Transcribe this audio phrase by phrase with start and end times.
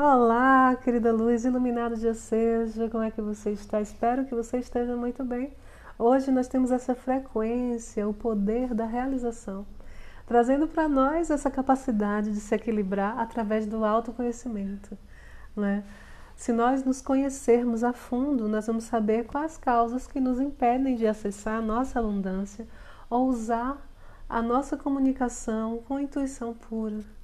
[0.00, 3.80] Olá, querida luz, iluminado dia seja, como é que você está?
[3.80, 5.52] Espero que você esteja muito bem.
[5.98, 9.66] Hoje nós temos essa frequência, o poder da realização,
[10.24, 14.96] trazendo para nós essa capacidade de se equilibrar através do autoconhecimento.
[15.56, 15.82] Né?
[16.36, 21.08] Se nós nos conhecermos a fundo, nós vamos saber quais causas que nos impedem de
[21.08, 22.68] acessar a nossa abundância
[23.10, 23.84] ou usar
[24.28, 27.17] a nossa comunicação com intuição pura.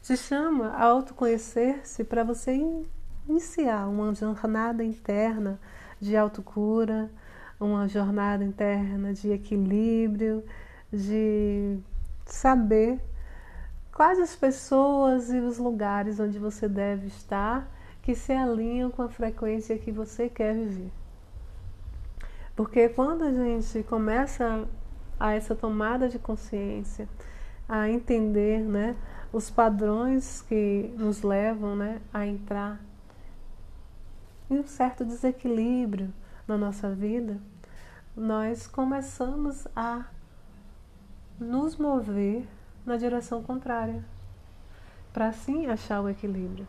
[0.00, 2.58] Se chama a autoconhecer-se para você
[3.28, 5.60] iniciar uma jornada interna
[6.00, 7.10] de autocura,
[7.60, 10.44] uma jornada interna de equilíbrio,
[10.92, 11.78] de
[12.24, 13.00] saber
[13.92, 17.68] quais as pessoas e os lugares onde você deve estar
[18.00, 20.90] que se alinham com a frequência que você quer viver.
[22.56, 24.66] Porque quando a gente começa
[25.20, 27.08] a essa tomada de consciência,
[27.68, 28.96] a entender, né,
[29.32, 32.80] os padrões que nos levam né, a entrar
[34.50, 36.12] em um certo desequilíbrio
[36.46, 37.38] na nossa vida,
[38.16, 40.06] nós começamos a
[41.38, 42.48] nos mover
[42.84, 44.02] na direção contrária,
[45.12, 46.66] para assim achar o equilíbrio.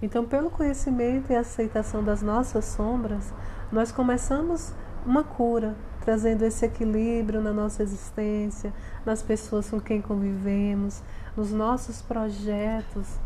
[0.00, 3.32] Então, pelo conhecimento e aceitação das nossas sombras,
[3.70, 5.76] nós começamos uma cura,
[6.06, 8.72] trazendo esse equilíbrio na nossa existência,
[9.04, 11.02] nas pessoas com quem convivemos,
[11.36, 13.18] nos nossos projetos,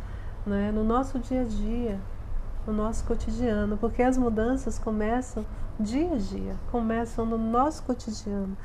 [0.47, 2.00] né, no nosso dia a dia,
[2.67, 5.45] no nosso cotidiano, porque as mudanças começam
[5.78, 8.56] dia a dia, começam no nosso cotidiano,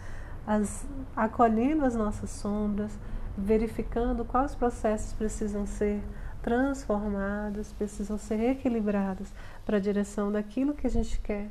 [0.47, 2.97] as, acolhendo as nossas sombras,
[3.37, 6.01] verificando quais processos precisam ser
[6.41, 9.27] transformados, precisam ser equilibrados
[9.65, 11.49] para a direção daquilo que a gente quer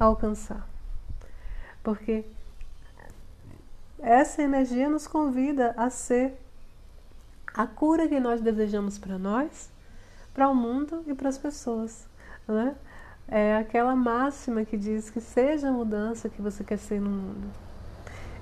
[0.00, 0.77] alcançar.
[1.82, 2.24] Porque
[4.00, 6.34] essa energia nos convida a ser
[7.54, 9.70] a cura que nós desejamos para nós,
[10.32, 12.06] para o mundo e para as pessoas.
[12.46, 12.74] Né?
[13.26, 17.48] É aquela máxima que diz que seja a mudança que você quer ser no mundo.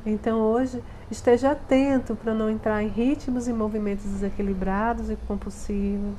[0.05, 6.15] Então hoje esteja atento para não entrar em ritmos e movimentos desequilibrados e compulsivos,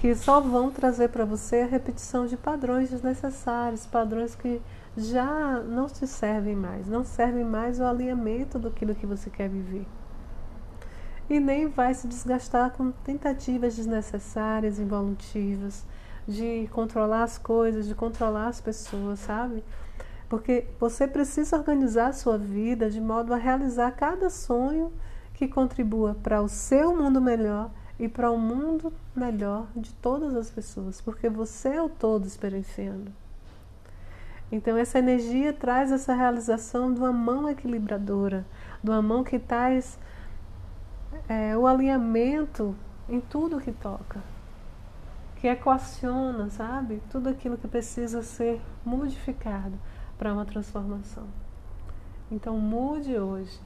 [0.00, 4.62] que só vão trazer para você a repetição de padrões desnecessários, padrões que
[4.96, 9.86] já não te servem mais, não servem mais o alinhamento daquilo que você quer viver.
[11.28, 15.84] E nem vai se desgastar com tentativas desnecessárias, involutivas,
[16.26, 19.62] de controlar as coisas, de controlar as pessoas, sabe?
[20.30, 24.94] Porque você precisa organizar a sua vida de modo a realizar cada sonho
[25.34, 30.50] que contribua para o seu mundo melhor e para o mundo melhor de todas as
[30.50, 33.12] pessoas, porque você é o todo experienciando.
[34.50, 38.46] Então, essa energia traz essa realização de uma mão equilibradora,
[38.82, 39.98] de uma mão que traz
[41.28, 42.74] é, o alinhamento
[43.06, 44.20] em tudo que toca,
[45.36, 47.02] que equaciona, sabe?
[47.10, 49.78] Tudo aquilo que precisa ser modificado
[50.16, 51.26] para uma transformação.
[52.30, 53.60] Então, mude hoje,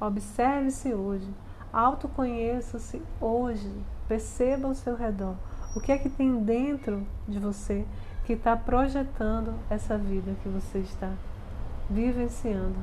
[0.00, 1.28] observe-se hoje,
[1.72, 3.72] autoconheça-se hoje,
[4.06, 5.36] perceba ao seu redor
[5.74, 7.86] o que é que tem dentro de você
[8.24, 11.10] que está projetando essa vida que você está
[11.88, 12.78] vivenciando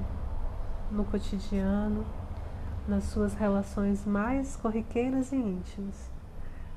[0.91, 2.05] no cotidiano,
[2.87, 6.09] nas suas relações mais corriqueiras e íntimas.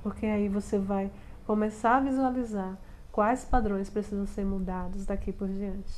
[0.03, 1.11] Porque aí você vai
[1.47, 2.77] começar a visualizar
[3.11, 5.95] quais padrões precisam ser mudados daqui por diante.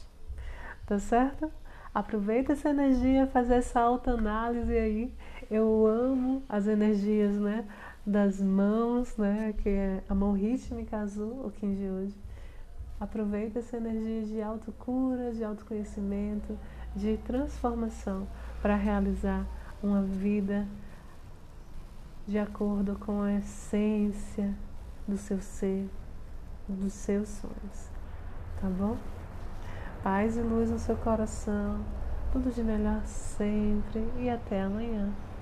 [0.87, 1.51] Tá certo?
[1.95, 5.15] Aproveita essa energia, fazer essa autoanálise aí.
[5.51, 7.65] Eu amo as energias, né?
[8.07, 9.55] Das mãos, né?
[9.59, 12.25] Que é a mão rítmica azul, o Kim de hoje
[13.01, 16.57] Aproveita essa energia de autocura, de autoconhecimento,
[16.95, 18.27] de transformação
[18.63, 19.45] para realizar
[19.83, 20.67] uma vida
[22.27, 24.55] de acordo com a essência
[25.07, 25.87] do seu ser,
[26.69, 27.91] dos seus sonhos.
[28.61, 28.97] Tá bom?
[30.03, 31.85] Paz e luz no seu coração,
[32.33, 35.13] tudo de melhor sempre e até amanhã.